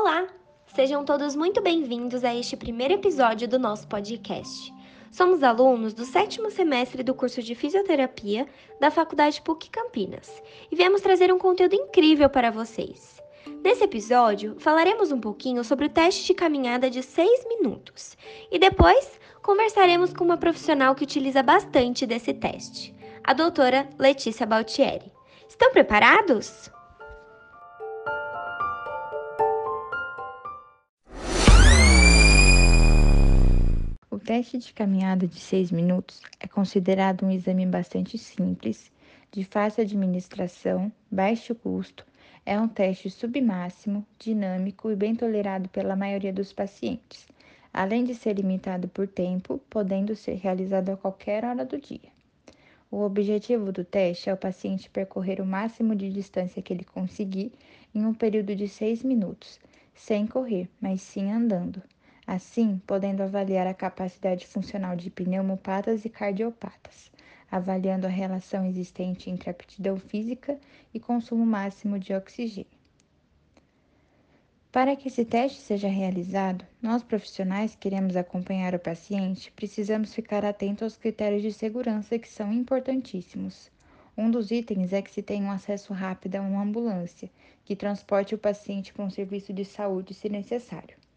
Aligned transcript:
Olá! 0.00 0.28
Sejam 0.76 1.04
todos 1.04 1.34
muito 1.34 1.60
bem-vindos 1.60 2.22
a 2.22 2.32
este 2.32 2.56
primeiro 2.56 2.94
episódio 2.94 3.48
do 3.48 3.58
nosso 3.58 3.88
podcast. 3.88 4.72
Somos 5.10 5.42
alunos 5.42 5.92
do 5.92 6.04
sétimo 6.04 6.52
semestre 6.52 7.02
do 7.02 7.16
curso 7.16 7.42
de 7.42 7.52
Fisioterapia 7.56 8.46
da 8.78 8.92
Faculdade 8.92 9.42
PUC 9.42 9.68
Campinas 9.68 10.40
e 10.70 10.76
viemos 10.76 11.00
trazer 11.00 11.32
um 11.32 11.38
conteúdo 11.38 11.74
incrível 11.74 12.30
para 12.30 12.48
vocês. 12.48 13.20
Nesse 13.64 13.82
episódio, 13.82 14.54
falaremos 14.60 15.10
um 15.10 15.20
pouquinho 15.20 15.64
sobre 15.64 15.86
o 15.86 15.90
teste 15.90 16.26
de 16.26 16.34
caminhada 16.34 16.88
de 16.88 17.02
6 17.02 17.48
minutos 17.48 18.16
e 18.52 18.56
depois 18.56 19.18
conversaremos 19.42 20.12
com 20.12 20.22
uma 20.22 20.36
profissional 20.36 20.94
que 20.94 21.02
utiliza 21.02 21.42
bastante 21.42 22.06
desse 22.06 22.32
teste, 22.32 22.94
a 23.24 23.32
doutora 23.32 23.90
Letícia 23.98 24.46
Baltieri. 24.46 25.12
Estão 25.48 25.72
preparados? 25.72 26.70
Teste 34.28 34.58
de 34.58 34.74
caminhada 34.74 35.26
de 35.26 35.40
6 35.40 35.72
minutos 35.72 36.20
é 36.38 36.46
considerado 36.46 37.24
um 37.24 37.30
exame 37.30 37.64
bastante 37.64 38.18
simples, 38.18 38.92
de 39.32 39.42
fácil 39.42 39.82
administração, 39.82 40.92
baixo 41.10 41.54
custo, 41.54 42.04
é 42.44 42.60
um 42.60 42.68
teste 42.68 43.08
submáximo, 43.08 44.04
dinâmico 44.18 44.90
e 44.90 44.96
bem 44.96 45.14
tolerado 45.14 45.70
pela 45.70 45.96
maioria 45.96 46.30
dos 46.30 46.52
pacientes, 46.52 47.26
além 47.72 48.04
de 48.04 48.14
ser 48.14 48.34
limitado 48.34 48.86
por 48.86 49.08
tempo, 49.08 49.62
podendo 49.70 50.14
ser 50.14 50.34
realizado 50.34 50.90
a 50.90 50.96
qualquer 50.98 51.42
hora 51.46 51.64
do 51.64 51.80
dia. 51.80 52.10
O 52.90 53.00
objetivo 53.00 53.72
do 53.72 53.82
teste 53.82 54.28
é 54.28 54.34
o 54.34 54.36
paciente 54.36 54.90
percorrer 54.90 55.40
o 55.40 55.46
máximo 55.46 55.96
de 55.96 56.10
distância 56.10 56.60
que 56.60 56.74
ele 56.74 56.84
conseguir 56.84 57.50
em 57.94 58.04
um 58.04 58.12
período 58.12 58.54
de 58.54 58.68
6 58.68 59.04
minutos, 59.04 59.58
sem 59.94 60.26
correr, 60.26 60.68
mas 60.82 61.00
sim 61.00 61.32
andando 61.32 61.82
assim 62.28 62.78
podendo 62.86 63.22
avaliar 63.22 63.66
a 63.66 63.72
capacidade 63.72 64.46
funcional 64.46 64.94
de 64.94 65.08
pneumopatas 65.08 66.04
e 66.04 66.10
cardiopatas, 66.10 67.10
avaliando 67.50 68.06
a 68.06 68.10
relação 68.10 68.66
existente 68.66 69.30
entre 69.30 69.48
aptidão 69.48 69.96
física 69.96 70.60
e 70.92 71.00
consumo 71.00 71.46
máximo 71.46 71.98
de 71.98 72.12
oxigênio. 72.12 72.66
Para 74.70 74.94
que 74.94 75.08
esse 75.08 75.24
teste 75.24 75.58
seja 75.58 75.88
realizado, 75.88 76.66
nós 76.82 77.02
profissionais 77.02 77.74
que 77.74 77.80
queremos 77.80 78.14
acompanhar 78.14 78.74
o 78.74 78.78
paciente 78.78 79.50
precisamos 79.52 80.12
ficar 80.12 80.44
atentos 80.44 80.82
aos 80.82 80.96
critérios 80.98 81.40
de 81.40 81.50
segurança 81.50 82.18
que 82.18 82.28
são 82.28 82.52
importantíssimos. 82.52 83.70
Um 84.14 84.30
dos 84.30 84.50
itens 84.50 84.92
é 84.92 85.00
que 85.00 85.10
se 85.10 85.22
tenha 85.22 85.46
um 85.46 85.50
acesso 85.50 85.94
rápido 85.94 86.36
a 86.36 86.42
uma 86.42 86.60
ambulância, 86.60 87.30
que 87.64 87.74
transporte 87.74 88.34
o 88.34 88.38
paciente 88.38 88.92
para 88.92 89.06
um 89.06 89.10
serviço 89.10 89.50
de 89.50 89.64
saúde 89.64 90.12
se 90.12 90.28
necessário. 90.28 91.07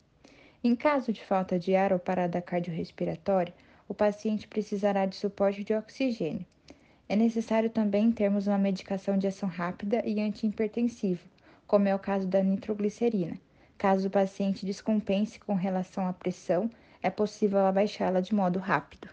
Em 0.64 0.76
caso 0.76 1.12
de 1.12 1.26
falta 1.26 1.58
de 1.58 1.76
ar 1.76 1.92
ou 1.92 1.98
parada 1.98 2.40
cardiorrespiratória, 2.40 3.54
o 3.88 3.96
paciente 3.96 4.48
precisará 4.48 5.08
de 5.08 5.16
suporte 5.16 5.64
de 5.64 5.74
oxigênio. 5.74 6.46
É 7.10 7.16
necessário 7.16 7.68
também 7.68 8.12
termos 8.12 8.46
uma 8.46 8.60
medicação 8.60 9.18
de 9.18 9.26
ação 9.26 9.50
rápida 9.50 10.04
e 10.06 10.22
antihipertensiva, 10.22 11.28
como 11.66 11.88
é 11.88 11.96
o 11.96 12.00
caso 12.00 12.28
da 12.28 12.44
nitroglicerina. 12.44 13.40
Caso 13.76 14.08
o 14.08 14.12
paciente 14.12 14.64
descompense 14.64 15.40
com 15.40 15.56
relação 15.56 16.08
à 16.08 16.14
pressão, 16.14 16.70
é 17.02 17.10
possível 17.10 17.66
abaixá-la 17.66 18.22
de 18.22 18.36
modo 18.36 18.60
rápido. 18.60 19.10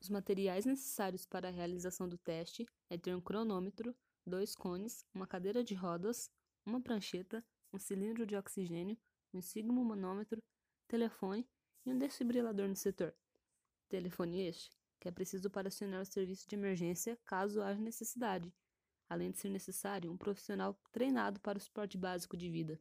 Os 0.00 0.08
materiais 0.08 0.64
necessários 0.64 1.26
para 1.26 1.48
a 1.48 1.52
realização 1.52 2.08
do 2.08 2.16
teste 2.16 2.66
é 2.88 2.96
ter 2.96 3.14
um 3.14 3.20
cronômetro, 3.20 3.94
dois 4.26 4.54
cones, 4.54 5.04
uma 5.14 5.26
cadeira 5.26 5.62
de 5.62 5.74
rodas, 5.74 6.30
uma 6.64 6.80
prancheta, 6.80 7.44
um 7.70 7.78
cilindro 7.78 8.26
de 8.26 8.34
oxigênio, 8.34 8.96
um 9.34 9.42
sigmomanômetro, 9.42 10.42
telefone 10.86 11.46
e 11.84 11.92
um 11.92 11.98
desfibrilador 11.98 12.68
no 12.68 12.76
setor. 12.76 13.14
Telefone 13.88 14.40
este 14.46 14.70
que 15.04 15.08
é 15.08 15.12
preciso 15.12 15.50
para 15.50 15.68
acionar 15.68 16.00
o 16.00 16.06
serviço 16.06 16.48
de 16.48 16.56
emergência 16.56 17.18
caso 17.26 17.60
haja 17.60 17.78
necessidade, 17.78 18.50
além 19.06 19.30
de 19.30 19.36
ser 19.36 19.50
necessário 19.50 20.10
um 20.10 20.16
profissional 20.16 20.80
treinado 20.92 21.38
para 21.40 21.58
o 21.58 21.60
suporte 21.60 21.98
básico 21.98 22.38
de 22.38 22.48
vida. 22.48 22.80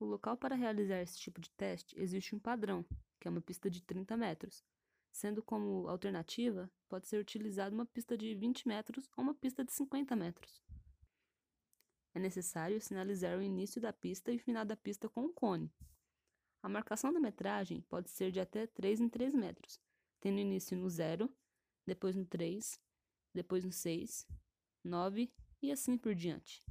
O 0.00 0.06
local 0.06 0.38
para 0.38 0.54
realizar 0.54 1.02
esse 1.02 1.18
tipo 1.18 1.38
de 1.38 1.50
teste 1.50 1.94
existe 2.00 2.34
um 2.34 2.38
padrão, 2.38 2.82
que 3.20 3.28
é 3.28 3.30
uma 3.30 3.42
pista 3.42 3.68
de 3.68 3.82
30 3.82 4.16
metros, 4.16 4.64
sendo 5.12 5.42
como 5.42 5.86
alternativa 5.86 6.70
pode 6.88 7.08
ser 7.08 7.18
utilizada 7.18 7.74
uma 7.74 7.84
pista 7.84 8.16
de 8.16 8.34
20 8.34 8.66
metros 8.66 9.06
ou 9.18 9.22
uma 9.22 9.34
pista 9.34 9.62
de 9.62 9.70
50 9.70 10.16
metros 10.16 10.62
é 12.14 12.18
necessário 12.20 12.80
sinalizar 12.80 13.36
o 13.36 13.42
início 13.42 13.80
da 13.80 13.92
pista 13.92 14.30
e 14.30 14.36
o 14.36 14.40
final 14.40 14.64
da 14.64 14.76
pista 14.76 15.08
com 15.08 15.22
um 15.22 15.32
cone. 15.32 15.70
A 16.62 16.68
marcação 16.68 17.12
da 17.12 17.20
metragem 17.20 17.82
pode 17.82 18.08
ser 18.10 18.30
de 18.30 18.40
até 18.40 18.66
3 18.66 19.00
em 19.00 19.08
3 19.08 19.34
metros, 19.34 19.80
tendo 20.20 20.38
início 20.38 20.76
no 20.76 20.88
0, 20.88 21.28
depois 21.84 22.16
no 22.16 22.24
3, 22.24 22.80
depois 23.34 23.64
no 23.64 23.72
6, 23.72 24.26
9 24.82 25.30
e 25.60 25.72
assim 25.72 25.98
por 25.98 26.14
diante. 26.14 26.64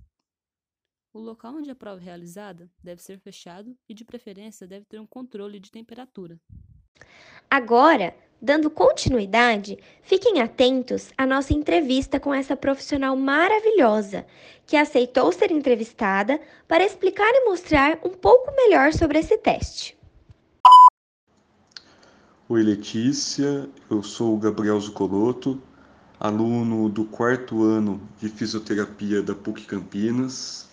O 1.11 1.19
local 1.19 1.55
onde 1.55 1.69
a 1.69 1.75
prova 1.75 2.01
é 2.01 2.03
realizada 2.03 2.71
deve 2.81 3.03
ser 3.03 3.19
fechado 3.19 3.77
e, 3.87 3.93
de 3.93 4.03
preferência, 4.03 4.67
deve 4.67 4.85
ter 4.85 4.99
um 4.99 5.05
controle 5.05 5.59
de 5.59 5.69
temperatura. 5.69 6.41
Agora, 7.53 8.16
Dando 8.41 8.69
continuidade, 8.69 9.78
fiquem 10.02 10.41
atentos 10.41 11.14
à 11.18 11.25
nossa 11.25 11.53
entrevista 11.53 12.19
com 12.19 12.34
essa 12.34 12.58
profissional 12.58 13.16
maravilhosa 13.16 14.25
que 14.66 14.75
aceitou 14.75 15.31
ser 15.31 15.50
entrevistada 15.50 16.41
para 16.68 16.84
explicar 16.84 17.31
e 17.34 17.46
mostrar 17.46 18.00
um 18.03 18.09
pouco 18.09 18.53
melhor 18.53 18.91
sobre 18.91 19.19
esse 19.19 19.38
teste. 19.38 19.96
Oi, 22.50 22.64
Letícia. 22.64 23.70
Eu 23.90 24.03
sou 24.03 24.35
o 24.35 24.40
Gabriel 24.40 24.78
Zucoloto, 24.81 25.62
aluno 26.20 26.90
do 26.90 27.06
quarto 27.06 27.64
ano 27.64 28.02
de 28.20 28.28
fisioterapia 28.28 29.22
da 29.22 29.34
PUC 29.34 29.66
Campinas, 29.66 30.68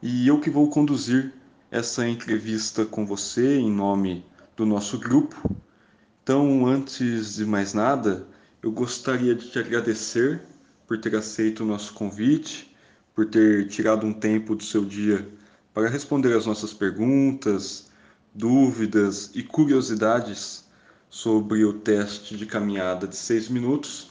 e 0.00 0.28
eu 0.28 0.38
que 0.38 0.50
vou 0.50 0.70
conduzir 0.70 1.32
essa 1.68 2.06
entrevista 2.06 2.86
com 2.86 3.04
você 3.04 3.56
em 3.56 3.72
nome 3.72 4.24
do 4.54 4.64
nosso 4.64 5.00
grupo 5.00 5.65
então, 6.26 6.66
antes 6.66 7.36
de 7.36 7.46
mais 7.46 7.72
nada, 7.72 8.26
eu 8.60 8.72
gostaria 8.72 9.32
de 9.32 9.48
te 9.48 9.60
agradecer 9.60 10.42
por 10.84 10.98
ter 10.98 11.14
aceito 11.14 11.62
o 11.62 11.64
nosso 11.64 11.94
convite, 11.94 12.76
por 13.14 13.26
ter 13.26 13.68
tirado 13.68 14.04
um 14.04 14.12
tempo 14.12 14.56
do 14.56 14.64
seu 14.64 14.84
dia 14.84 15.24
para 15.72 15.88
responder 15.88 16.36
as 16.36 16.44
nossas 16.44 16.74
perguntas, 16.74 17.92
dúvidas 18.34 19.30
e 19.36 19.42
curiosidades 19.44 20.64
sobre 21.08 21.64
o 21.64 21.74
teste 21.74 22.36
de 22.36 22.44
caminhada 22.44 23.06
de 23.06 23.14
seis 23.14 23.48
minutos. 23.48 24.10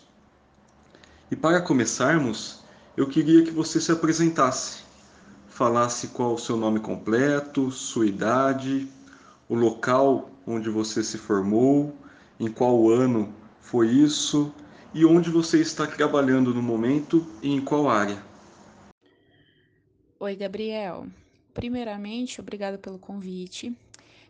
E 1.30 1.36
para 1.36 1.60
começarmos, 1.60 2.64
eu 2.96 3.10
queria 3.10 3.44
que 3.44 3.52
você 3.52 3.82
se 3.82 3.92
apresentasse, 3.92 4.84
falasse 5.50 6.08
qual 6.08 6.36
o 6.36 6.40
seu 6.40 6.56
nome 6.56 6.80
completo, 6.80 7.70
sua 7.72 8.06
idade, 8.06 8.88
o 9.50 9.54
local 9.54 10.30
onde 10.48 10.70
você 10.70 11.04
se 11.04 11.18
formou 11.18 11.94
em 12.40 12.50
qual 12.50 12.90
ano 12.90 13.34
foi 13.62 13.90
isso 13.90 14.54
e 14.94 15.06
onde 15.06 15.30
você 15.30 15.60
está 15.60 15.86
trabalhando 15.86 16.54
no 16.54 16.62
momento 16.62 17.26
e 17.42 17.54
em 17.54 17.62
qual 17.62 17.90
área. 17.90 18.18
Oi, 20.20 20.36
Gabriel. 20.36 21.08
Primeiramente, 21.54 22.40
obrigada 22.40 22.78
pelo 22.78 22.98
convite. 22.98 23.76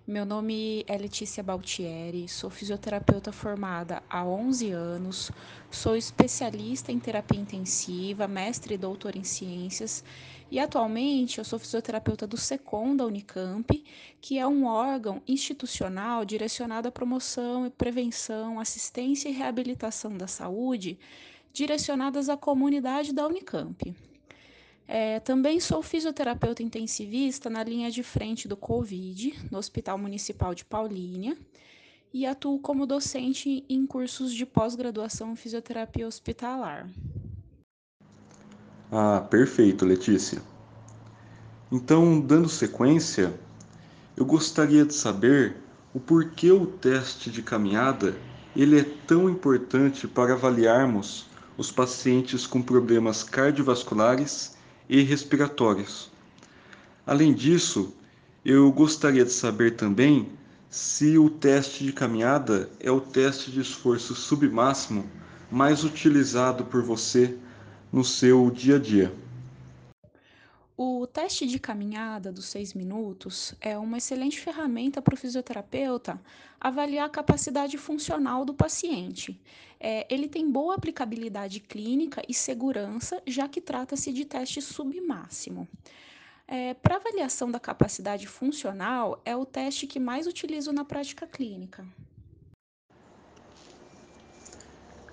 Meu 0.07 0.23
nome 0.23 0.85
é 0.87 0.95
Letícia 0.99 1.41
Baltieri, 1.41 2.29
sou 2.29 2.47
fisioterapeuta 2.51 3.31
formada 3.31 4.03
há 4.07 4.23
11 4.23 4.69
anos, 4.69 5.31
sou 5.71 5.97
especialista 5.97 6.91
em 6.91 6.99
terapia 6.99 7.39
intensiva, 7.39 8.27
mestre 8.27 8.75
e 8.75 8.77
doutor 8.77 9.15
em 9.15 9.23
ciências 9.23 10.03
e 10.51 10.59
atualmente 10.59 11.39
eu 11.39 11.43
sou 11.43 11.57
fisioterapeuta 11.57 12.27
do 12.27 12.37
SECOM 12.37 12.95
da 12.95 13.03
Unicamp, 13.03 13.83
que 14.21 14.37
é 14.37 14.45
um 14.45 14.65
órgão 14.67 15.23
institucional 15.27 16.23
direcionado 16.23 16.87
à 16.87 16.91
promoção 16.91 17.65
e 17.65 17.71
prevenção, 17.71 18.59
assistência 18.59 19.27
e 19.27 19.31
reabilitação 19.31 20.15
da 20.15 20.27
saúde 20.27 20.99
direcionadas 21.51 22.29
à 22.29 22.37
comunidade 22.37 23.11
da 23.11 23.25
Unicamp. 23.25 23.95
É, 24.87 25.19
também 25.19 25.59
sou 25.59 25.81
fisioterapeuta 25.81 26.61
intensivista 26.61 27.49
na 27.49 27.63
linha 27.63 27.89
de 27.89 28.03
frente 28.03 28.47
do 28.47 28.55
Covid, 28.55 29.33
no 29.49 29.57
Hospital 29.57 29.97
Municipal 29.97 30.53
de 30.53 30.63
Paulínia, 30.63 31.35
e 32.13 32.25
atuo 32.25 32.59
como 32.59 32.85
docente 32.85 33.65
em 33.67 33.85
cursos 33.85 34.33
de 34.33 34.45
pós-graduação 34.45 35.31
em 35.31 35.35
fisioterapia 35.35 36.07
hospitalar. 36.07 36.87
Ah, 38.91 39.25
perfeito, 39.29 39.85
Letícia. 39.85 40.41
Então, 41.71 42.21
dando 42.21 42.47
sequência, 42.47 43.33
eu 44.15 44.25
gostaria 44.25 44.85
de 44.85 44.93
saber 44.93 45.57
o 45.93 45.99
porquê 45.99 46.51
o 46.51 46.67
teste 46.67 47.29
de 47.31 47.41
caminhada 47.41 48.15
ele 48.55 48.79
é 48.79 48.83
tão 49.05 49.29
importante 49.29 50.07
para 50.07 50.33
avaliarmos 50.33 51.25
os 51.57 51.71
pacientes 51.71 52.47
com 52.47 52.61
problemas 52.61 53.23
cardiovasculares 53.23 54.54
e 54.89 55.01
respiratórios. 55.01 56.11
Além 57.05 57.33
disso, 57.33 57.93
eu 58.43 58.71
gostaria 58.71 59.25
de 59.25 59.31
saber 59.31 59.75
também 59.75 60.29
se 60.69 61.17
o 61.17 61.29
teste 61.29 61.83
de 61.83 61.93
caminhada 61.93 62.69
é 62.79 62.91
o 62.91 62.99
teste 62.99 63.51
de 63.51 63.61
esforço 63.61 64.13
submáximo 64.13 65.09
mais 65.51 65.83
utilizado 65.83 66.65
por 66.65 66.81
você 66.81 67.37
no 67.91 68.03
seu 68.03 68.49
dia 68.51 68.75
a 68.75 68.79
dia. 68.79 69.13
O 70.77 71.07
teste 71.07 71.47
de 71.47 71.57
caminhada 71.57 72.33
dos 72.33 72.47
seis 72.47 72.73
minutos 72.73 73.55
é 73.61 73.77
uma 73.77 73.97
excelente 73.97 74.37
ferramenta 74.41 75.01
para 75.01 75.13
o 75.13 75.17
fisioterapeuta 75.17 76.21
avaliar 76.59 77.05
a 77.05 77.09
capacidade 77.09 77.77
funcional 77.77 78.43
do 78.43 78.53
paciente. 78.53 79.39
É, 79.79 80.05
ele 80.13 80.27
tem 80.27 80.51
boa 80.51 80.75
aplicabilidade 80.75 81.61
clínica 81.61 82.21
e 82.27 82.33
segurança, 82.33 83.21
já 83.25 83.47
que 83.47 83.61
trata-se 83.61 84.11
de 84.11 84.25
teste 84.25 84.61
submáximo. 84.61 85.65
É, 86.45 86.73
para 86.73 86.97
avaliação 86.97 87.49
da 87.49 87.59
capacidade 87.59 88.27
funcional, 88.27 89.21
é 89.23 89.33
o 89.33 89.45
teste 89.45 89.87
que 89.87 89.99
mais 89.99 90.27
utilizo 90.27 90.73
na 90.73 90.83
prática 90.83 91.25
clínica. 91.25 91.87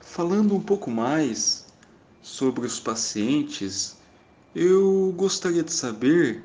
Falando 0.00 0.56
um 0.56 0.60
pouco 0.60 0.90
mais 0.90 1.72
sobre 2.20 2.66
os 2.66 2.80
pacientes, 2.80 4.01
eu 4.54 5.14
gostaria 5.16 5.62
de 5.62 5.72
saber 5.72 6.44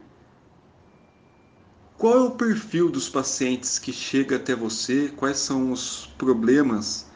qual 1.98 2.14
é 2.14 2.22
o 2.22 2.32
perfil 2.32 2.90
dos 2.90 3.10
pacientes 3.10 3.78
que 3.80 3.92
chega 3.92 4.38
até 4.38 4.56
você, 4.56 5.12
quais 5.16 5.40
são 5.40 5.72
os 5.72 6.08
problemas 6.18 7.08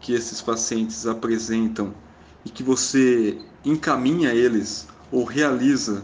que 0.00 0.12
esses 0.14 0.40
pacientes 0.40 1.06
apresentam 1.06 1.94
e 2.44 2.50
que 2.50 2.62
você 2.62 3.38
encaminha 3.64 4.34
eles 4.34 4.88
ou 5.12 5.24
realiza 5.24 6.02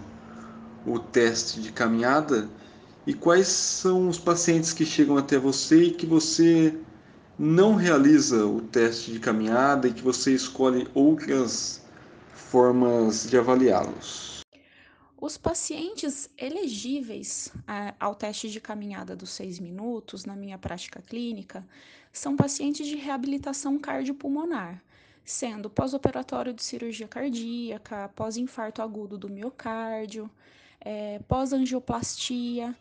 o 0.87 0.99
teste 1.00 1.61
de 1.61 1.73
caminhada 1.73 2.49
e 3.06 3.14
quais 3.14 3.49
são 3.49 4.08
os 4.08 4.19
pacientes 4.19 4.73
que 4.73 4.85
chegam 4.85 5.17
até 5.17 5.37
você 5.38 5.85
e 5.85 5.90
que 5.90 6.06
você 6.06 6.79
não 7.37 7.75
realiza 7.75 8.46
o 8.46 8.61
teste 8.61 9.11
de 9.11 9.19
caminhada 9.19 9.88
e 9.88 9.93
que 9.93 10.02
você 10.02 10.32
escolhe 10.32 10.87
outras 10.94 11.82
formas 12.50 13.29
de 13.29 13.37
avaliá-los. 13.37 14.43
Os 15.21 15.37
pacientes 15.37 16.31
elegíveis 16.39 17.53
é, 17.67 17.93
ao 18.00 18.15
teste 18.15 18.49
de 18.49 18.61
caminhada 18.61 19.15
dos 19.15 19.31
seis 19.31 19.59
minutos, 19.59 20.25
na 20.25 20.35
minha 20.35 20.56
prática 20.56 21.03
clínica, 21.03 21.67
são 22.12 22.37
pacientes 22.37 22.87
de 22.87 22.97
reabilitação 22.97 23.79
cardiopulmonar, 23.79 24.83
sendo 25.25 25.69
pós-operatório 25.69 26.55
de 26.55 26.62
cirurgia 26.62 27.06
cardíaca, 27.06 28.11
pós-infarto 28.15 28.81
agudo 28.81 29.19
do 29.19 29.29
miocárdio, 29.29 30.31
é, 30.81 31.19
pós-angioplastia, 31.29 32.75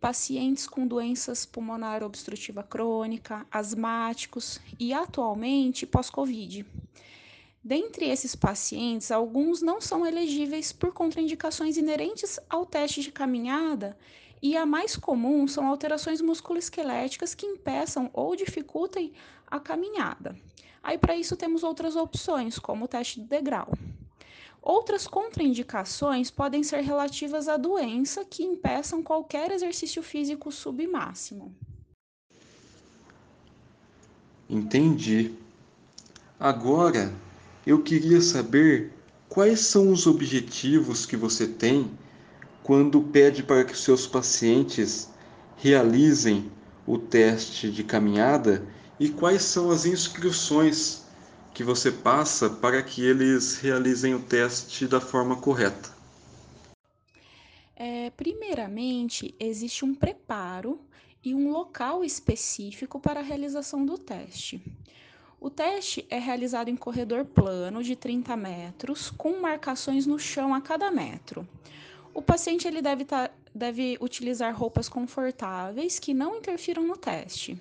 pacientes 0.00 0.66
com 0.66 0.84
doenças 0.84 1.46
pulmonar 1.46 2.02
obstrutiva 2.02 2.64
crônica, 2.64 3.46
asmáticos 3.52 4.58
e, 4.80 4.92
atualmente, 4.92 5.86
pós-Covid. 5.86 6.66
Dentre 7.64 8.08
esses 8.08 8.34
pacientes, 8.34 9.12
alguns 9.12 9.62
não 9.62 9.80
são 9.80 10.04
elegíveis 10.04 10.72
por 10.72 10.92
contraindicações 10.92 11.76
inerentes 11.76 12.40
ao 12.50 12.66
teste 12.66 13.02
de 13.02 13.12
caminhada, 13.12 13.96
e 14.42 14.56
a 14.56 14.66
mais 14.66 14.96
comum 14.96 15.46
são 15.46 15.68
alterações 15.68 16.20
musculoesqueléticas 16.20 17.32
que 17.36 17.46
impeçam 17.46 18.10
ou 18.12 18.34
dificultem 18.34 19.12
a 19.46 19.60
caminhada. 19.60 20.36
Aí, 20.82 20.98
para 20.98 21.16
isso, 21.16 21.36
temos 21.36 21.62
outras 21.62 21.94
opções, 21.94 22.58
como 22.58 22.86
o 22.86 22.88
teste 22.88 23.20
de 23.20 23.28
degrau. 23.28 23.72
Outras 24.60 25.06
contraindicações 25.06 26.32
podem 26.32 26.64
ser 26.64 26.80
relativas 26.80 27.46
à 27.46 27.56
doença 27.56 28.24
que 28.24 28.42
impeçam 28.42 29.04
qualquer 29.04 29.52
exercício 29.52 30.02
físico 30.02 30.50
submáximo. 30.50 31.54
Entendi. 34.50 35.34
Agora, 36.38 37.12
eu 37.66 37.82
queria 37.82 38.20
saber 38.20 38.92
quais 39.28 39.60
são 39.60 39.90
os 39.90 40.06
objetivos 40.06 41.06
que 41.06 41.16
você 41.16 41.46
tem 41.46 41.90
quando 42.62 43.02
pede 43.02 43.42
para 43.42 43.64
que 43.64 43.76
seus 43.76 44.06
pacientes 44.06 45.08
realizem 45.56 46.50
o 46.86 46.98
teste 46.98 47.70
de 47.70 47.84
caminhada 47.84 48.66
e 48.98 49.08
quais 49.08 49.42
são 49.42 49.70
as 49.70 49.86
inscrições 49.86 51.02
que 51.54 51.62
você 51.62 51.90
passa 51.90 52.48
para 52.48 52.82
que 52.82 53.04
eles 53.04 53.58
realizem 53.58 54.14
o 54.14 54.20
teste 54.20 54.86
da 54.86 55.00
forma 55.00 55.36
correta. 55.36 55.90
É, 57.76 58.10
primeiramente, 58.10 59.34
existe 59.38 59.84
um 59.84 59.94
preparo 59.94 60.80
e 61.24 61.34
um 61.34 61.50
local 61.50 62.04
específico 62.04 62.98
para 62.98 63.20
a 63.20 63.22
realização 63.22 63.84
do 63.84 63.98
teste. 63.98 64.62
O 65.44 65.50
teste 65.50 66.06
é 66.08 66.20
realizado 66.20 66.68
em 66.68 66.76
corredor 66.76 67.24
plano 67.24 67.82
de 67.82 67.96
30 67.96 68.36
metros, 68.36 69.10
com 69.10 69.40
marcações 69.40 70.06
no 70.06 70.16
chão 70.16 70.54
a 70.54 70.60
cada 70.60 70.88
metro. 70.88 71.44
O 72.14 72.22
paciente 72.22 72.68
ele 72.68 72.80
deve, 72.80 73.04
tá, 73.04 73.28
deve 73.52 73.98
utilizar 74.00 74.56
roupas 74.56 74.88
confortáveis 74.88 75.98
que 75.98 76.14
não 76.14 76.36
interfiram 76.36 76.86
no 76.86 76.96
teste. 76.96 77.60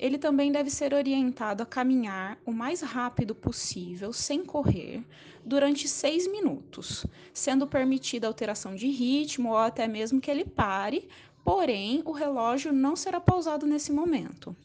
Ele 0.00 0.18
também 0.18 0.50
deve 0.50 0.68
ser 0.68 0.92
orientado 0.92 1.62
a 1.62 1.66
caminhar 1.66 2.36
o 2.44 2.50
mais 2.50 2.80
rápido 2.80 3.36
possível, 3.36 4.12
sem 4.12 4.44
correr, 4.44 5.00
durante 5.44 5.86
seis 5.86 6.26
minutos, 6.26 7.06
sendo 7.32 7.68
permitida 7.68 8.26
alteração 8.26 8.74
de 8.74 8.88
ritmo 8.88 9.50
ou 9.50 9.58
até 9.58 9.86
mesmo 9.86 10.20
que 10.20 10.28
ele 10.28 10.44
pare, 10.44 11.08
porém 11.44 12.02
o 12.04 12.10
relógio 12.10 12.72
não 12.72 12.96
será 12.96 13.20
pausado 13.20 13.64
nesse 13.64 13.92
momento 13.92 14.56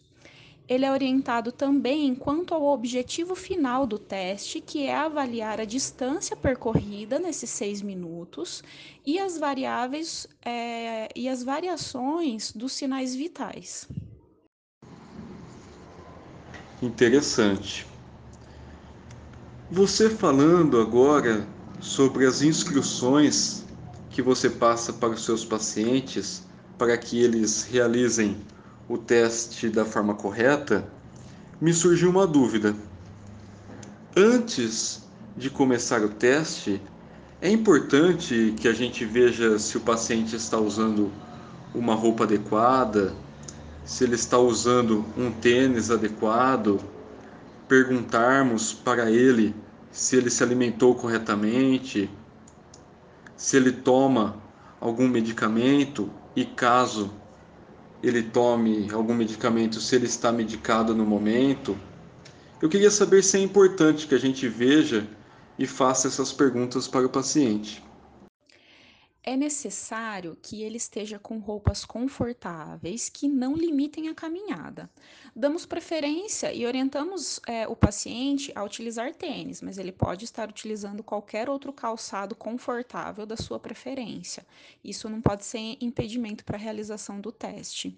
ele 0.68 0.86
é 0.86 0.92
orientado 0.92 1.52
também 1.52 2.14
quanto 2.14 2.54
ao 2.54 2.64
objetivo 2.66 3.36
final 3.36 3.88
do 3.88 3.98
teste, 3.98 4.60
que 4.60 4.86
é 4.86 4.96
avaliar 4.96 5.62
a 5.62 5.66
distância 5.66 6.36
percorrida 6.36 7.20
nesses 7.20 7.50
seis 7.50 7.82
minutos 7.82 8.62
e 9.06 9.18
as 9.18 9.38
variáveis 9.38 10.28
é, 10.44 11.08
e 11.16 11.30
as 11.30 11.42
variações 11.44 12.52
dos 12.52 12.74
sinais 12.74 13.16
vitais. 13.16 13.88
Interessante. 16.82 17.88
Você 19.72 20.10
falando 20.10 20.80
agora 20.80 21.48
sobre 21.80 22.26
as 22.26 22.42
instruções 22.42 23.66
que 24.10 24.22
você 24.22 24.50
passa 24.50 24.92
para 24.92 25.10
os 25.10 25.24
seus 25.24 25.46
pacientes 25.46 26.44
para 26.78 26.98
que 26.98 27.20
eles 27.22 27.64
realizem 27.64 28.38
o 28.90 28.98
teste 28.98 29.70
da 29.70 29.84
forma 29.86 30.14
correta, 30.16 30.88
me 31.60 31.74
surgiu 31.74 32.10
uma 32.10 32.26
dúvida. 32.26 32.76
Antes 34.16 35.04
de 35.36 35.50
começar 35.50 36.02
o 36.02 36.10
teste, 36.10 36.82
é 37.42 37.50
importante 37.50 38.54
que 38.60 38.68
a 38.68 38.74
gente 38.74 39.06
veja 39.06 39.60
se 39.60 39.78
o 39.78 39.82
paciente 39.82 40.36
está 40.36 40.58
usando 40.58 41.12
uma 41.74 41.94
roupa 41.94 42.24
adequada, 42.24 43.14
se 43.86 44.04
ele 44.04 44.16
está 44.16 44.38
usando 44.38 45.06
um 45.18 45.32
tênis 45.32 45.92
adequado, 45.92 46.80
perguntarmos 47.68 48.74
para 48.74 49.12
ele 49.12 49.54
se 49.92 50.16
ele 50.16 50.30
se 50.30 50.44
alimentou 50.44 50.94
corretamente, 50.94 52.10
se 53.36 53.58
ele 53.58 53.72
toma 53.72 54.36
algum 54.80 55.08
medicamento 55.08 56.10
e 56.36 56.46
caso 56.46 57.12
ele 58.02 58.24
tome 58.24 58.88
algum 58.92 59.14
medicamento, 59.14 59.82
se 59.82 59.96
ele 59.96 60.06
está 60.06 60.32
medicado 60.32 60.94
no 60.94 61.06
momento. 61.06 61.78
Eu 62.62 62.70
queria 62.70 62.92
saber 62.92 63.24
se 63.24 63.38
é 63.38 63.42
importante 63.42 64.08
que 64.08 64.16
a 64.16 64.20
gente 64.20 64.48
veja 64.48 65.08
e 65.58 65.66
faça 65.66 66.08
essas 66.08 66.32
perguntas 66.32 66.88
para 66.88 67.06
o 67.06 67.10
paciente. 67.10 67.84
É 69.28 69.36
necessário 69.36 70.38
que 70.42 70.64
ele 70.64 70.78
esteja 70.78 71.20
com 71.20 71.38
roupas 71.38 71.84
confortáveis 71.84 73.10
que 73.10 73.28
não 73.28 73.58
limitem 73.58 74.08
a 74.08 74.16
caminhada. 74.16 74.90
Damos 75.36 75.66
preferência 75.66 76.54
e 76.54 76.66
orientamos 76.66 77.38
é, 77.46 77.68
o 77.68 77.76
paciente 77.76 78.54
a 78.56 78.64
utilizar 78.64 79.14
tênis, 79.14 79.62
mas 79.62 79.78
ele 79.78 79.92
pode 79.92 80.24
estar 80.24 80.48
utilizando 80.48 81.04
qualquer 81.04 81.50
outro 81.50 81.74
calçado 81.74 82.36
confortável 82.36 83.26
da 83.26 83.36
sua 83.36 83.60
preferência. 83.60 84.46
Isso 84.82 85.10
não 85.10 85.20
pode 85.20 85.44
ser 85.44 85.76
impedimento 85.82 86.46
para 86.46 86.56
a 86.56 86.62
realização 86.62 87.20
do 87.20 87.30
teste. 87.30 87.98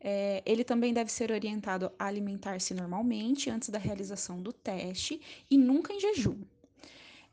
É, 0.00 0.42
ele 0.46 0.64
também 0.64 0.94
deve 0.94 1.12
ser 1.12 1.30
orientado 1.30 1.92
a 1.98 2.06
alimentar-se 2.06 2.72
normalmente 2.72 3.50
antes 3.50 3.68
da 3.68 3.78
realização 3.78 4.40
do 4.40 4.50
teste 4.50 5.20
e 5.50 5.58
nunca 5.58 5.92
em 5.92 6.00
jejum. 6.00 6.38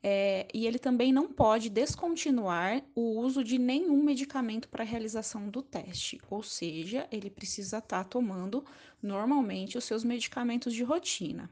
É, 0.04 0.48
e 0.52 0.66
ele 0.66 0.80
também 0.80 1.14
não 1.14 1.28
pode 1.28 1.70
descontinuar 1.70 2.82
o 2.96 3.20
uso 3.20 3.44
de 3.44 3.60
nenhum 3.60 4.04
medicamento 4.04 4.68
para 4.68 4.84
realização 4.84 5.48
do 5.48 5.62
teste, 5.62 6.20
ou 6.28 6.42
seja, 6.42 7.08
ele 7.12 7.30
precisa 7.30 7.78
estar 7.78 8.04
tá 8.04 8.04
tomando 8.04 8.66
normalmente 9.02 9.78
os 9.78 9.84
seus 9.84 10.04
medicamentos 10.04 10.74
de 10.74 10.84
rotina. 10.84 11.50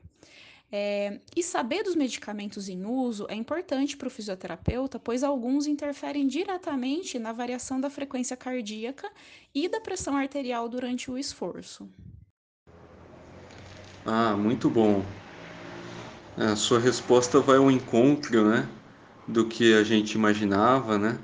É, 0.71 1.19
e 1.35 1.41
saber 1.41 1.83
dos 1.83 1.95
medicamentos 1.95 2.69
em 2.69 2.85
uso 2.85 3.25
é 3.27 3.33
importante 3.33 3.97
para 3.97 4.07
o 4.07 4.11
fisioterapeuta, 4.11 4.99
pois 4.99 5.23
alguns 5.23 5.65
interferem 5.65 6.27
diretamente 6.27 7.17
na 7.17 7.31
variação 7.31 7.81
da 7.81 7.89
frequência 7.89 8.37
cardíaca 8.37 9.11
e 9.53 9.67
da 9.67 9.81
pressão 9.81 10.15
arterial 10.15 10.69
durante 10.69 11.09
o 11.09 11.17
esforço. 11.17 11.89
Ah, 14.05 14.35
muito 14.37 14.69
bom. 14.69 15.03
A 16.41 16.55
sua 16.55 16.79
resposta 16.79 17.41
vai 17.41 17.57
ao 17.57 17.69
encontro, 17.69 18.47
né, 18.47 18.65
do 19.27 19.45
que 19.45 19.73
a 19.73 19.83
gente 19.83 20.13
imaginava, 20.13 20.97
né, 20.97 21.19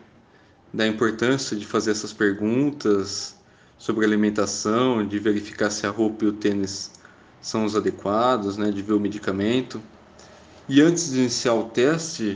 da 0.74 0.86
importância 0.86 1.56
de 1.56 1.66
fazer 1.66 1.92
essas 1.92 2.12
perguntas 2.12 3.34
sobre 3.78 4.04
alimentação, 4.04 5.08
de 5.08 5.18
verificar 5.18 5.70
se 5.70 5.88
a 5.88 5.90
roupa 5.90 6.26
e 6.26 6.28
o 6.28 6.34
tênis 6.34 6.92
são 7.40 7.64
os 7.64 7.78
adequados, 7.78 8.58
né, 8.58 8.70
de 8.72 8.82
ver 8.82 8.92
o 8.92 9.00
medicamento. 9.00 9.82
E 10.68 10.82
antes 10.82 11.12
de 11.12 11.20
iniciar 11.20 11.54
o 11.54 11.70
teste, 11.70 12.36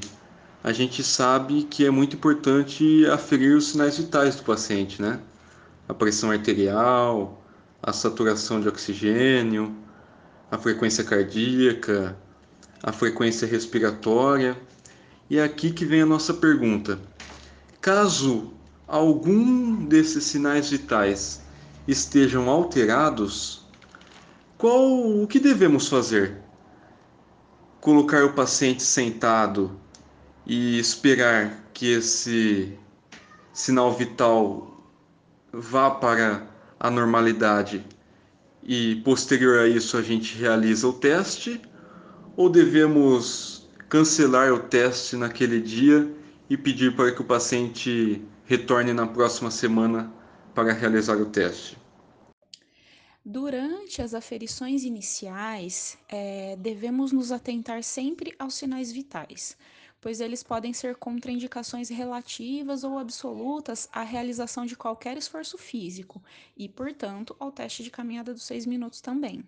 a 0.63 0.71
gente 0.71 1.03
sabe 1.03 1.63
que 1.63 1.85
é 1.85 1.91
muito 1.91 2.15
importante 2.15 3.05
aferir 3.07 3.57
os 3.57 3.71
sinais 3.71 3.97
vitais 3.97 4.37
do 4.37 4.43
paciente, 4.43 5.01
né? 5.01 5.19
A 5.85 5.93
pressão 5.93 6.31
arterial, 6.31 7.43
a 7.83 7.91
saturação 7.91 8.61
de 8.61 8.69
oxigênio, 8.69 9.75
a 10.49 10.57
frequência 10.57 11.03
cardíaca, 11.03 12.15
a 12.83 12.91
frequência 12.91 13.47
respiratória. 13.47 14.57
E 15.29 15.37
é 15.37 15.43
aqui 15.43 15.71
que 15.71 15.85
vem 15.85 16.01
a 16.01 16.05
nossa 16.05 16.33
pergunta. 16.33 16.99
Caso 17.81 18.51
algum 18.87 19.85
desses 19.85 20.23
sinais 20.23 20.69
vitais 20.69 21.41
estejam 21.87 22.49
alterados, 22.49 23.65
qual 24.57 25.21
o 25.21 25.27
que 25.27 25.39
devemos 25.39 25.87
fazer? 25.87 26.37
Colocar 27.79 28.25
o 28.25 28.33
paciente 28.33 28.83
sentado 28.83 29.79
e 30.45 30.77
esperar 30.79 31.63
que 31.73 31.91
esse 31.91 32.77
sinal 33.53 33.93
vital 33.95 34.83
vá 35.53 35.89
para 35.91 36.47
a 36.79 36.89
normalidade 36.89 37.85
e 38.63 38.97
posterior 38.97 39.59
a 39.59 39.67
isso 39.67 39.97
a 39.97 40.01
gente 40.01 40.37
realiza 40.37 40.87
o 40.87 40.93
teste 40.93 41.61
ou 42.39 42.49
devemos 42.49 43.67
cancelar 43.89 44.53
o 44.53 44.59
teste 44.61 45.17
naquele 45.17 45.59
dia 45.59 46.09
e 46.49 46.55
pedir 46.55 46.95
para 46.95 47.11
que 47.11 47.21
o 47.21 47.25
paciente 47.25 48.21
retorne 48.45 48.93
na 48.93 49.05
próxima 49.05 49.51
semana 49.51 50.09
para 50.55 50.71
realizar 50.71 51.17
o 51.17 51.25
teste? 51.25 51.77
Durante 53.25 54.01
as 54.01 54.13
aferições 54.13 54.85
iniciais, 54.85 55.97
é, 56.07 56.55
devemos 56.55 57.11
nos 57.11 57.33
atentar 57.33 57.83
sempre 57.83 58.33
aos 58.39 58.53
sinais 58.53 58.89
vitais, 58.89 59.57
pois 60.01 60.21
eles 60.21 60.43
podem 60.43 60.73
ser 60.73 60.95
contraindicações 60.95 61.89
relativas 61.89 62.83
ou 62.83 62.97
absolutas 62.97 63.89
à 63.91 64.03
realização 64.03 64.65
de 64.65 64.75
qualquer 64.75 65.17
esforço 65.17 65.57
físico 65.57 66.21
e, 66.55 66.69
portanto, 66.69 67.35
ao 67.39 67.51
teste 67.51 67.83
de 67.83 67.91
caminhada 67.91 68.33
dos 68.33 68.43
seis 68.43 68.65
minutos 68.65 69.01
também. 69.01 69.43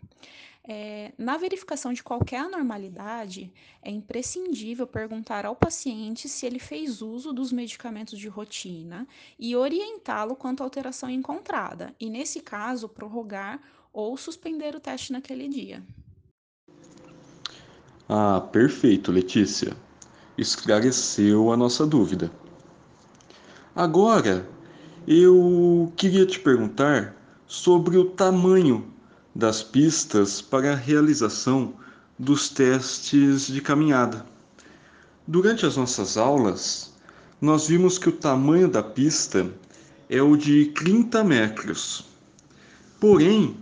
É, 0.63 1.11
na 1.17 1.37
verificação 1.37 1.91
de 1.91 2.03
qualquer 2.03 2.41
anormalidade, 2.41 3.51
é 3.81 3.89
imprescindível 3.89 4.85
perguntar 4.85 5.45
ao 5.45 5.55
paciente 5.55 6.29
se 6.29 6.45
ele 6.45 6.59
fez 6.59 7.01
uso 7.01 7.33
dos 7.33 7.51
medicamentos 7.51 8.19
de 8.19 8.27
rotina 8.27 9.07
e 9.39 9.55
orientá-lo 9.55 10.35
quanto 10.35 10.61
à 10.61 10.63
alteração 10.65 11.09
encontrada, 11.09 11.95
e, 11.99 12.09
nesse 12.09 12.41
caso, 12.41 12.87
prorrogar 12.87 13.59
ou 13.91 14.15
suspender 14.15 14.75
o 14.75 14.79
teste 14.79 15.11
naquele 15.11 15.47
dia. 15.47 15.83
Ah, 18.07 18.41
perfeito, 18.51 19.11
Letícia. 19.11 19.75
Esclareceu 20.41 21.51
a 21.51 21.55
nossa 21.55 21.85
dúvida. 21.85 22.31
Agora, 23.75 24.49
eu 25.07 25.93
queria 25.95 26.25
te 26.25 26.39
perguntar 26.39 27.15
sobre 27.45 27.95
o 27.95 28.05
tamanho 28.05 28.91
das 29.35 29.61
pistas 29.61 30.41
para 30.41 30.71
a 30.71 30.75
realização 30.75 31.75
dos 32.17 32.49
testes 32.49 33.45
de 33.45 33.61
caminhada. 33.61 34.25
Durante 35.27 35.63
as 35.63 35.77
nossas 35.77 36.17
aulas, 36.17 36.91
nós 37.39 37.67
vimos 37.67 37.99
que 37.99 38.09
o 38.09 38.11
tamanho 38.11 38.67
da 38.67 38.81
pista 38.81 39.47
é 40.09 40.23
o 40.23 40.35
de 40.35 40.71
30 40.73 41.23
metros. 41.23 42.03
Porém, 42.99 43.55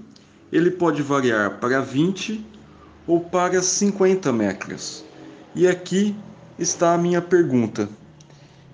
ele 0.50 0.72
pode 0.72 1.02
variar 1.02 1.60
para 1.60 1.82
20 1.82 2.42
ou 3.06 3.20
para 3.20 3.62
50 3.62 4.32
metros. 4.32 5.04
E 5.54 5.68
aqui 5.68 6.16
está 6.60 6.94
a 6.94 6.98
minha 6.98 7.22
pergunta. 7.22 7.90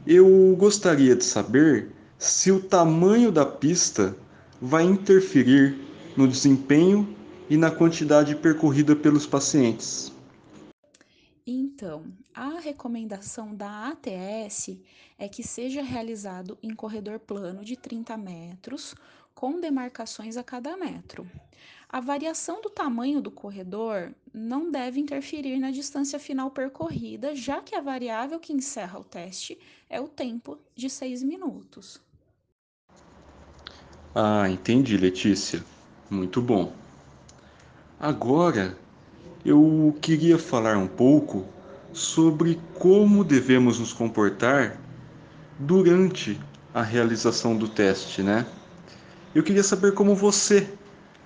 Eu 0.07 0.55
gostaria 0.57 1.15
de 1.15 1.23
saber 1.23 1.91
se 2.17 2.51
o 2.51 2.59
tamanho 2.59 3.31
da 3.31 3.45
pista 3.45 4.15
vai 4.59 4.83
interferir 4.83 5.77
no 6.17 6.27
desempenho 6.27 7.15
e 7.49 7.55
na 7.55 7.69
quantidade 7.69 8.35
percorrida 8.35 8.95
pelos 8.95 9.27
pacientes. 9.27 10.11
Então, 11.45 12.05
a 12.33 12.59
recomendação 12.59 13.53
da 13.53 13.89
ATS 13.89 14.77
é 15.17 15.27
que 15.27 15.43
seja 15.43 15.83
realizado 15.83 16.57
em 16.63 16.73
corredor 16.73 17.19
plano 17.19 17.63
de 17.63 17.75
30 17.75 18.17
metros, 18.17 18.95
com 19.35 19.59
demarcações 19.59 20.37
a 20.37 20.43
cada 20.43 20.75
metro. 20.77 21.29
A 21.89 21.99
variação 21.99 22.61
do 22.61 22.69
tamanho 22.69 23.21
do 23.21 23.29
corredor 23.29 24.11
não 24.33 24.71
deve 24.71 24.99
interferir 24.99 25.59
na 25.59 25.69
distância 25.69 26.17
final 26.17 26.49
percorrida, 26.49 27.35
já 27.35 27.61
que 27.61 27.75
a 27.75 27.81
variável 27.81 28.39
que 28.39 28.53
encerra 28.53 28.99
o 28.99 29.03
teste 29.03 29.59
é 29.89 30.01
o 30.01 30.07
tempo 30.07 30.57
de 30.75 30.89
6 30.89 31.21
minutos. 31.21 32.01
Ah, 34.13 34.49
entendi, 34.49 34.97
Letícia. 34.97 35.63
Muito 36.09 36.41
bom. 36.41 36.73
Agora 37.99 38.77
eu 39.45 39.95
queria 40.01 40.39
falar 40.39 40.77
um 40.77 40.87
pouco 40.87 41.45
sobre 41.93 42.59
como 42.73 43.23
devemos 43.23 43.79
nos 43.79 43.93
comportar 43.93 44.77
durante 45.59 46.39
a 46.73 46.81
realização 46.81 47.55
do 47.55 47.67
teste, 47.67 48.21
né? 48.21 48.45
Eu 49.35 49.43
queria 49.43 49.63
saber 49.63 49.91
como 49.91 50.15
você 50.15 50.65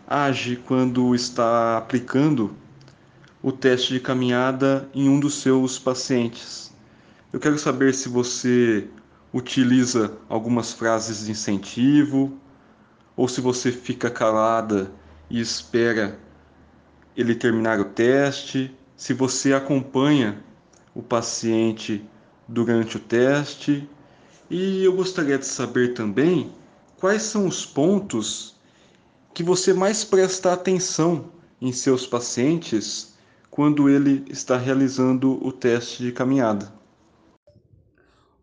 age 0.07 0.55
quando 0.55 1.13
está 1.13 1.77
aplicando 1.77 2.55
o 3.39 3.51
teste 3.51 3.93
de 3.93 3.99
caminhada 3.99 4.89
em 4.95 5.07
um 5.07 5.19
dos 5.19 5.35
seus 5.35 5.77
pacientes. 5.77 6.73
Eu 7.31 7.39
quero 7.39 7.59
saber 7.59 7.93
se 7.93 8.09
você 8.09 8.87
utiliza 9.31 10.17
algumas 10.27 10.73
frases 10.73 11.25
de 11.25 11.31
incentivo 11.33 12.35
ou 13.15 13.27
se 13.27 13.41
você 13.41 13.71
fica 13.71 14.09
calada 14.09 14.91
e 15.29 15.39
espera 15.39 16.17
ele 17.15 17.35
terminar 17.35 17.79
o 17.79 17.85
teste, 17.85 18.75
se 18.97 19.13
você 19.13 19.53
acompanha 19.53 20.43
o 20.95 21.03
paciente 21.03 22.03
durante 22.47 22.97
o 22.97 22.99
teste. 22.99 23.87
E 24.49 24.83
eu 24.83 24.95
gostaria 24.95 25.37
de 25.37 25.45
saber 25.45 25.93
também 25.93 26.51
quais 26.99 27.23
são 27.23 27.47
os 27.47 27.65
pontos 27.65 28.55
que 29.33 29.41
você 29.41 29.73
mais 29.73 30.03
presta 30.03 30.51
atenção 30.51 31.31
em 31.61 31.71
seus 31.71 32.05
pacientes 32.05 33.17
quando 33.49 33.89
ele 33.89 34.25
está 34.29 34.57
realizando 34.57 35.45
o 35.45 35.51
teste 35.51 36.03
de 36.03 36.11
caminhada. 36.11 36.73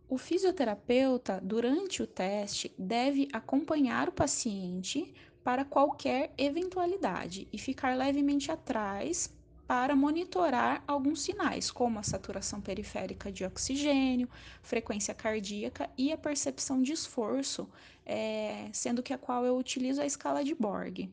O 0.09 0.17
fisioterapeuta, 0.17 1.41
durante 1.43 2.03
o 2.03 2.07
teste, 2.07 2.73
deve 2.79 3.29
acompanhar 3.33 4.09
o 4.09 4.13
paciente 4.13 5.13
para 5.45 5.65
qualquer 5.65 6.33
eventualidade 6.39 7.47
e 7.53 7.59
ficar 7.59 7.97
levemente 7.97 8.51
atrás 8.51 9.36
para 9.67 9.97
monitorar 9.97 10.83
alguns 10.87 11.23
sinais, 11.23 11.71
como 11.71 11.99
a 11.99 12.03
saturação 12.03 12.61
periférica 12.61 13.33
de 13.33 13.45
oxigênio, 13.45 14.29
frequência 14.63 15.13
cardíaca 15.13 15.91
e 15.99 16.13
a 16.13 16.17
percepção 16.19 16.83
de 16.83 16.93
esforço, 16.93 17.69
é, 18.05 18.69
sendo 18.73 19.03
que 19.03 19.13
a 19.13 19.19
qual 19.19 19.45
eu 19.45 19.57
utilizo 19.57 20.01
a 20.01 20.07
escala 20.07 20.45
de 20.45 20.55
Borg. 20.55 21.11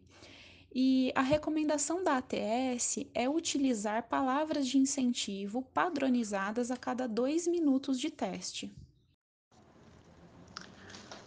E 0.76 1.12
a 1.16 1.22
recomendação 1.22 2.04
da 2.04 2.18
ATS 2.18 3.06
é 3.14 3.30
utilizar 3.30 4.08
palavras 4.08 4.68
de 4.68 4.78
incentivo 4.78 5.62
padronizadas 5.74 6.72
a 6.72 6.78
cada 6.78 7.08
dois 7.08 7.48
minutos 7.48 8.00
de 8.00 8.10
teste. 8.10 8.72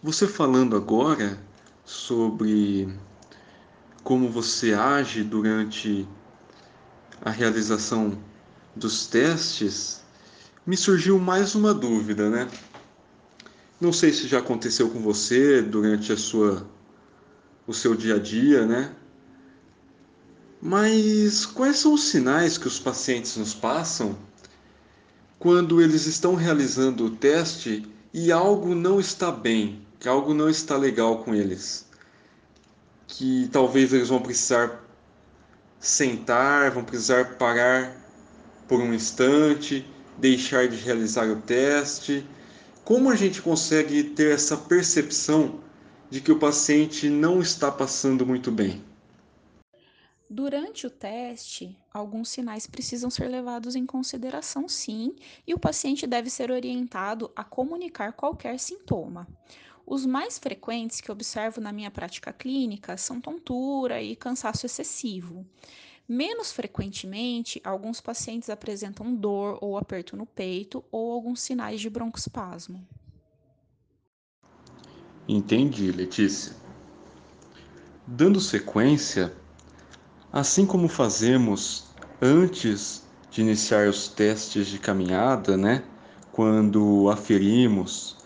Você 0.02 0.26
falando 0.26 0.76
agora 0.76 1.40
sobre 1.84 2.88
como 4.02 4.28
você 4.28 4.72
age 4.74 5.24
durante 5.24 6.06
a 7.26 7.30
realização 7.30 8.16
dos 8.76 9.08
testes, 9.08 10.00
me 10.64 10.76
surgiu 10.76 11.18
mais 11.18 11.56
uma 11.56 11.74
dúvida, 11.74 12.30
né? 12.30 12.48
Não 13.80 13.92
sei 13.92 14.12
se 14.12 14.28
já 14.28 14.38
aconteceu 14.38 14.88
com 14.90 15.00
você 15.00 15.60
durante 15.60 16.12
a 16.12 16.16
sua 16.16 16.64
o 17.66 17.74
seu 17.74 17.96
dia 17.96 18.14
a 18.14 18.18
dia, 18.20 18.64
né? 18.64 18.94
Mas 20.62 21.44
quais 21.44 21.80
são 21.80 21.94
os 21.94 22.04
sinais 22.04 22.56
que 22.56 22.68
os 22.68 22.78
pacientes 22.78 23.36
nos 23.36 23.52
passam 23.52 24.16
quando 25.36 25.82
eles 25.82 26.06
estão 26.06 26.36
realizando 26.36 27.06
o 27.06 27.10
teste 27.10 27.90
e 28.14 28.30
algo 28.30 28.72
não 28.72 29.00
está 29.00 29.32
bem, 29.32 29.84
que 29.98 30.08
algo 30.08 30.32
não 30.32 30.48
está 30.48 30.76
legal 30.76 31.24
com 31.24 31.34
eles? 31.34 31.88
Que 33.08 33.48
talvez 33.50 33.92
eles 33.92 34.10
vão 34.10 34.22
precisar 34.22 34.85
sentar, 35.78 36.70
vão 36.70 36.84
precisar 36.84 37.36
parar 37.36 37.96
por 38.66 38.80
um 38.80 38.92
instante, 38.92 39.86
deixar 40.18 40.68
de 40.68 40.76
realizar 40.76 41.28
o 41.28 41.40
teste. 41.42 42.26
Como 42.84 43.10
a 43.10 43.16
gente 43.16 43.42
consegue 43.42 44.04
ter 44.04 44.32
essa 44.32 44.56
percepção 44.56 45.60
de 46.10 46.20
que 46.20 46.32
o 46.32 46.38
paciente 46.38 47.08
não 47.08 47.40
está 47.40 47.70
passando 47.70 48.24
muito 48.24 48.50
bem? 48.50 48.82
Durante 50.28 50.88
o 50.88 50.90
teste, 50.90 51.78
alguns 51.92 52.28
sinais 52.28 52.66
precisam 52.66 53.08
ser 53.08 53.28
levados 53.28 53.76
em 53.76 53.86
consideração, 53.86 54.68
sim, 54.68 55.14
e 55.46 55.54
o 55.54 55.58
paciente 55.58 56.04
deve 56.04 56.28
ser 56.30 56.50
orientado 56.50 57.30
a 57.36 57.44
comunicar 57.44 58.12
qualquer 58.12 58.58
sintoma. 58.58 59.28
Os 59.86 60.04
mais 60.04 60.38
frequentes 60.38 61.00
que 61.00 61.12
observo 61.12 61.60
na 61.60 61.72
minha 61.72 61.90
prática 61.90 62.32
clínica 62.32 62.96
são 62.96 63.20
tontura 63.20 64.02
e 64.02 64.16
cansaço 64.16 64.66
excessivo. 64.66 65.46
Menos 66.08 66.52
frequentemente, 66.52 67.60
alguns 67.64 68.00
pacientes 68.00 68.50
apresentam 68.50 69.14
dor 69.14 69.58
ou 69.60 69.78
aperto 69.78 70.16
no 70.16 70.26
peito 70.26 70.84
ou 70.90 71.12
alguns 71.12 71.40
sinais 71.40 71.80
de 71.80 71.88
broncoespasmo. 71.88 72.86
Entendi, 75.28 75.90
Letícia. 75.92 76.54
Dando 78.06 78.40
sequência, 78.40 79.32
Assim 80.36 80.66
como 80.66 80.86
fazemos 80.86 81.84
antes 82.20 83.02
de 83.30 83.40
iniciar 83.40 83.88
os 83.88 84.08
testes 84.08 84.66
de 84.66 84.78
caminhada, 84.78 85.56
né? 85.56 85.82
Quando 86.30 87.08
aferimos 87.08 88.18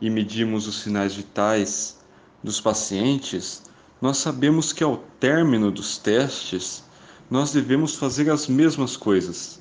e 0.00 0.10
medimos 0.10 0.66
os 0.66 0.82
sinais 0.82 1.14
vitais 1.14 1.98
dos 2.42 2.60
pacientes, 2.60 3.62
nós 4.00 4.18
sabemos 4.18 4.72
que 4.72 4.84
ao 4.84 4.98
término 5.18 5.70
dos 5.70 5.98
testes, 5.98 6.84
nós 7.30 7.52
devemos 7.52 7.96
fazer 7.96 8.30
as 8.30 8.46
mesmas 8.46 8.96
coisas, 8.96 9.60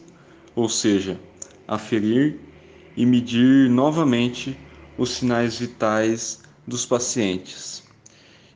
ou 0.56 0.70
seja, 0.70 1.20
aferir 1.68 2.40
e 2.96 3.06
medir 3.06 3.70
novamente 3.70 4.58
os 4.98 5.12
sinais 5.12 5.58
vitais 5.58 6.42
dos 6.68 6.86
pacientes. 6.86 7.84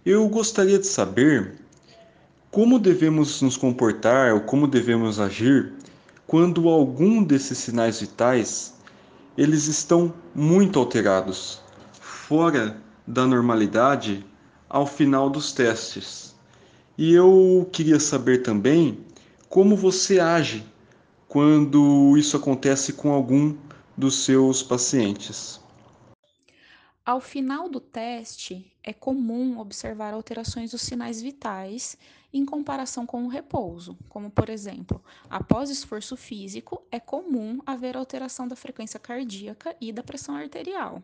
Eu 0.05 0.27
gostaria 0.29 0.79
de 0.79 0.87
saber 0.87 1.59
como 2.51 2.79
devemos 2.79 3.41
nos 3.41 3.57
comportar 3.57 4.33
ou 4.33 4.41
como 4.41 4.67
devemos 4.67 5.19
agir 5.19 5.73
quando 6.25 6.69
algum 6.69 7.23
desses 7.23 7.57
sinais 7.57 7.99
vitais 7.99 8.73
eles 9.37 9.67
estão 9.67 10.13
muito 10.35 10.79
alterados, 10.79 11.61
fora 12.29 12.79
da 13.07 13.25
normalidade 13.25 14.23
ao 14.69 14.85
final 14.85 15.31
dos 15.31 15.51
testes. 15.51 16.35
E 16.95 17.11
eu 17.11 17.67
queria 17.73 17.99
saber 17.99 18.43
também 18.43 19.03
como 19.49 19.75
você 19.75 20.19
age 20.19 20.63
quando 21.27 22.15
isso 22.19 22.37
acontece 22.37 22.93
com 22.93 23.11
algum 23.11 23.57
dos 23.97 24.13
seus 24.25 24.61
pacientes. 24.61 25.59
Ao 27.03 27.19
final 27.19 27.67
do 27.67 27.79
teste, 27.79 28.71
é 28.89 28.93
comum 28.93 29.59
observar 29.59 30.15
alterações 30.15 30.71
dos 30.71 30.81
sinais 30.81 31.21
vitais 31.21 31.95
em 32.33 32.43
comparação 32.43 33.05
com 33.05 33.23
o 33.23 33.27
repouso, 33.27 33.95
como 34.09 34.31
por 34.31 34.49
exemplo, 34.49 34.99
após 35.29 35.69
esforço 35.69 36.17
físico, 36.17 36.81
é 36.91 36.99
comum 36.99 37.59
haver 37.67 37.95
alteração 37.95 38.47
da 38.47 38.55
frequência 38.55 38.99
cardíaca 38.99 39.75
e 39.79 39.91
da 39.91 40.01
pressão 40.01 40.35
arterial. 40.35 41.03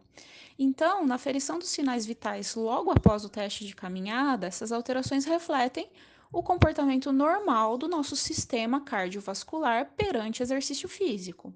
Então, 0.57 1.05
na 1.05 1.13
aferição 1.13 1.59
dos 1.59 1.69
sinais 1.69 2.07
vitais 2.07 2.55
logo 2.55 2.89
após 2.89 3.23
o 3.23 3.29
teste 3.29 3.67
de 3.67 3.75
caminhada, 3.75 4.47
essas 4.47 4.71
alterações 4.71 5.25
refletem 5.25 5.87
o 6.31 6.41
comportamento 6.41 7.11
normal 7.11 7.77
do 7.77 7.87
nosso 7.87 8.15
sistema 8.15 8.81
cardiovascular 8.81 9.91
perante 9.95 10.41
exercício 10.41 10.89
físico. 10.89 11.53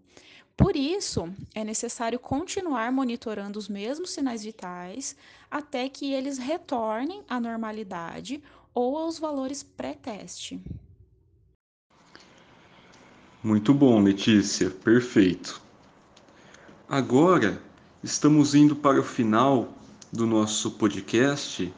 Por 0.60 0.76
isso, 0.76 1.34
é 1.56 1.63
necessário 1.63 2.19
continuar 2.19 2.91
monitorando 2.91 3.58
os 3.58 3.69
mesmos 3.69 4.10
sinais 4.10 4.43
vitais 4.43 5.15
até 5.50 5.88
que 5.88 6.12
eles 6.12 6.38
retornem 6.38 7.24
à 7.30 7.39
normalidade 7.39 8.43
ou 8.74 8.98
aos 8.98 9.17
valores 9.17 9.63
pré-teste. 9.63 10.62
Muito 13.41 13.74
bom, 13.74 14.04
Letícia, 14.04 14.69
perfeito. 14.69 15.62
Agora 16.89 17.62
estamos 18.04 18.54
indo 18.54 18.76
para 18.76 19.00
o 19.00 19.04
final 19.04 19.74
do 20.12 20.28
nosso 20.28 20.72
podcast 20.72 21.74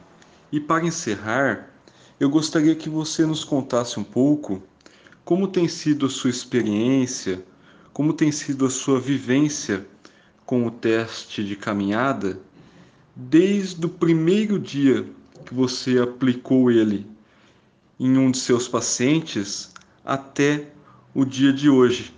e 0.51 0.59
para 0.59 0.87
encerrar, 0.87 1.69
eu 2.19 2.31
gostaria 2.31 2.75
que 2.75 2.89
você 2.89 3.27
nos 3.27 3.43
contasse 3.43 3.99
um 3.99 4.03
pouco 4.03 4.59
como 5.23 5.47
tem 5.47 5.67
sido 5.67 6.07
a 6.07 6.09
sua 6.09 6.31
experiência, 6.31 7.45
como 7.93 8.13
tem 8.13 8.31
sido 8.31 8.65
a 8.65 8.69
sua 8.69 8.99
vivência 8.99 9.85
com 10.45 10.65
o 10.65 10.71
teste 10.71 11.43
de 11.43 11.55
caminhada 11.55 12.39
desde 13.15 13.85
o 13.85 13.89
primeiro 13.89 14.57
dia 14.57 15.05
que 15.45 15.53
você 15.53 15.99
aplicou 15.99 16.71
ele 16.71 17.05
em 17.99 18.17
um 18.17 18.31
de 18.31 18.37
seus 18.37 18.67
pacientes 18.67 19.71
até 20.05 20.71
o 21.13 21.25
dia 21.25 21.51
de 21.51 21.69
hoje? 21.69 22.13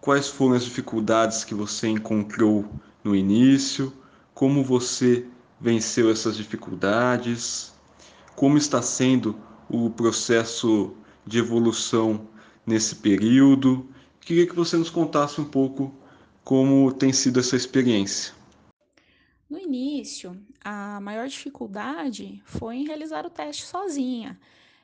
Quais 0.00 0.28
foram 0.28 0.54
as 0.54 0.64
dificuldades 0.64 1.44
que 1.44 1.54
você 1.54 1.88
encontrou 1.88 2.68
no 3.04 3.14
início? 3.14 3.92
Como 4.34 4.64
você 4.64 5.26
venceu 5.60 6.10
essas 6.10 6.36
dificuldades? 6.36 7.72
Como 8.34 8.56
está 8.56 8.82
sendo 8.82 9.36
o 9.68 9.90
processo 9.90 10.94
de 11.26 11.38
evolução 11.38 12.26
nesse 12.66 12.96
período? 12.96 13.86
Queria 14.24 14.46
que 14.46 14.54
você 14.54 14.76
nos 14.76 14.88
contasse 14.88 15.40
um 15.40 15.44
pouco 15.44 15.92
como 16.44 16.92
tem 16.92 17.12
sido 17.12 17.40
essa 17.40 17.56
experiência. 17.56 18.32
No 19.50 19.58
início, 19.58 20.40
a 20.64 21.00
maior 21.00 21.28
dificuldade 21.28 22.40
foi 22.44 22.76
em 22.76 22.86
realizar 22.86 23.26
o 23.26 23.30
teste 23.30 23.64
sozinha, 23.64 24.38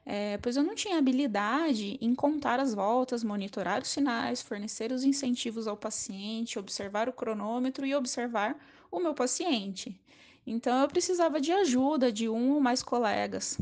é, 0.04 0.38
pois 0.38 0.56
eu 0.56 0.62
não 0.62 0.74
tinha 0.74 0.98
habilidade 0.98 1.98
em 2.00 2.14
contar 2.14 2.58
as 2.58 2.74
voltas, 2.74 3.22
monitorar 3.22 3.80
os 3.80 3.88
sinais, 3.88 4.42
fornecer 4.42 4.90
os 4.90 5.04
incentivos 5.04 5.68
ao 5.68 5.76
paciente, 5.76 6.58
observar 6.58 7.08
o 7.08 7.12
cronômetro 7.12 7.86
e 7.86 7.94
observar 7.94 8.58
o 8.90 8.98
meu 8.98 9.14
paciente. 9.14 9.98
Então, 10.46 10.82
eu 10.82 10.88
precisava 10.88 11.40
de 11.40 11.52
ajuda 11.52 12.10
de 12.10 12.28
um 12.28 12.54
ou 12.54 12.60
mais 12.60 12.82
colegas. 12.82 13.58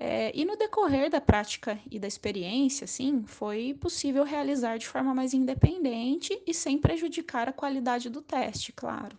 É, 0.00 0.30
e 0.32 0.44
no 0.44 0.56
decorrer 0.56 1.10
da 1.10 1.20
prática 1.20 1.76
e 1.90 1.98
da 1.98 2.06
experiência, 2.06 2.86
sim, 2.86 3.24
foi 3.26 3.74
possível 3.74 4.22
realizar 4.22 4.78
de 4.78 4.86
forma 4.86 5.12
mais 5.12 5.34
independente 5.34 6.40
e 6.46 6.54
sem 6.54 6.78
prejudicar 6.78 7.48
a 7.48 7.52
qualidade 7.52 8.08
do 8.08 8.22
teste, 8.22 8.72
claro. 8.72 9.18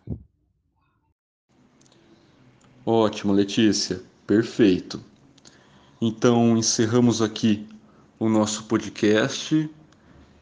Ótimo, 2.86 3.34
Letícia. 3.34 4.02
Perfeito. 4.26 5.04
Então, 6.00 6.56
encerramos 6.56 7.20
aqui 7.20 7.68
o 8.18 8.26
nosso 8.30 8.64
podcast. 8.64 9.68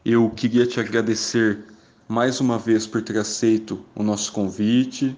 Eu 0.05 0.29
queria 0.29 0.65
te 0.65 0.79
agradecer 0.79 1.65
mais 2.07 2.39
uma 2.39 2.57
vez 2.57 2.87
por 2.87 3.01
ter 3.01 3.17
aceito 3.17 3.83
o 3.93 4.03
nosso 4.03 4.31
convite, 4.31 5.17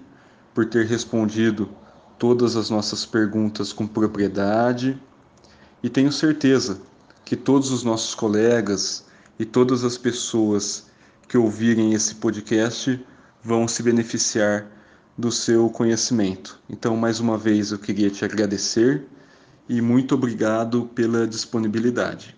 por 0.52 0.66
ter 0.66 0.88
respondido 0.88 1.70
todas 2.18 2.56
as 2.56 2.72
nossas 2.72 3.06
perguntas 3.06 3.72
com 3.72 3.86
propriedade. 3.86 5.00
E 5.84 5.90
tenho 5.90 6.12
certeza 6.12 6.82
que 7.26 7.36
todos 7.36 7.72
os 7.72 7.84
nossos 7.84 8.14
colegas 8.14 9.06
e 9.40 9.46
todas 9.46 9.84
as 9.84 9.98
pessoas 9.98 10.88
que 11.28 11.38
ouvirem 11.38 11.94
esse 11.94 12.16
podcast 12.16 13.04
vão 13.44 13.68
se 13.68 13.82
beneficiar 13.82 14.70
do 15.18 15.32
seu 15.32 15.70
conhecimento. 15.70 16.62
Então, 16.70 16.96
mais 16.96 17.20
uma 17.20 17.38
vez, 17.38 17.72
eu 17.72 17.80
queria 17.80 18.10
te 18.10 18.24
agradecer 18.24 19.08
e 19.68 19.82
muito 19.82 20.14
obrigado 20.16 20.86
pela 20.94 21.28
disponibilidade. 21.28 22.36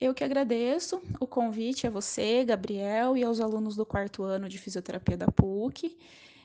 Eu 0.00 0.14
que 0.14 0.24
agradeço 0.24 1.02
o 1.18 1.26
convite 1.26 1.86
a 1.86 1.90
você, 1.90 2.44
Gabriel, 2.44 3.16
e 3.16 3.24
aos 3.24 3.40
alunos 3.40 3.76
do 3.76 3.84
quarto 3.84 4.22
ano 4.22 4.48
de 4.48 4.58
fisioterapia 4.58 5.16
da 5.16 5.26
PUC. 5.26 5.96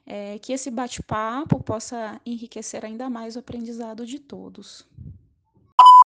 É, 0.07 0.37
que 0.39 0.53
esse 0.53 0.69
bate-papo 0.69 1.63
possa 1.63 2.21
enriquecer 2.25 2.85
ainda 2.85 3.09
mais 3.09 3.35
o 3.35 3.39
aprendizado 3.39 4.05
de 4.05 4.19
todos. 4.19 4.85